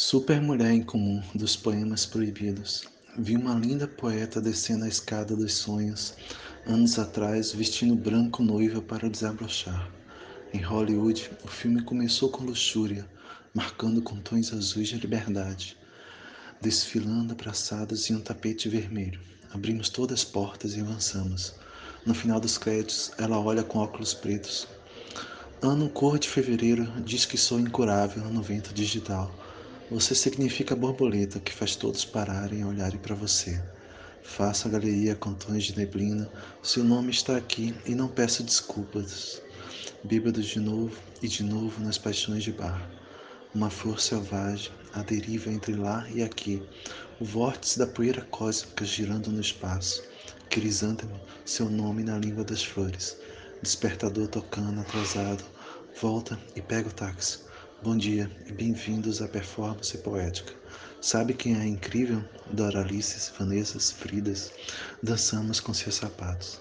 [0.00, 2.84] Super Mulher Incomum dos Poemas Proibidos.
[3.18, 6.14] Vi uma linda poeta descendo a escada dos sonhos,
[6.64, 9.90] anos atrás, vestindo branco noiva para desabrochar.
[10.54, 13.04] Em Hollywood, o filme começou com luxúria,
[13.52, 15.76] marcando com tons azuis de liberdade.
[16.60, 19.20] Desfilando abraçadas em um tapete vermelho.
[19.52, 21.56] Abrimos todas as portas e avançamos.
[22.06, 24.68] No final dos créditos, ela olha com óculos pretos.
[25.60, 29.34] Ano cor de fevereiro diz que sou incurável no vento digital
[29.90, 33.58] você significa a borboleta que faz todos pararem e olharem para você.
[34.22, 36.30] Faça a galeria com tons de neblina.
[36.62, 39.40] Seu nome está aqui e não peço desculpas.
[40.04, 42.90] Bêbado de novo e de novo nas paixões de bar.
[43.54, 46.62] Uma flor selvagem, a deriva entre lá e aqui.
[47.18, 50.02] O vórtice da poeira cósmica girando no espaço.
[50.50, 53.16] Crisântemo, seu nome na língua das flores.
[53.62, 55.42] Despertador tocando atrasado.
[55.98, 57.47] Volta e pega o táxi.
[57.80, 60.52] Bom dia e bem-vindos à performance poética.
[61.00, 62.24] Sabe quem é incrível?
[62.50, 64.50] Doralices, Vanessas, Fridas.
[65.00, 66.60] Dançamos com seus sapatos.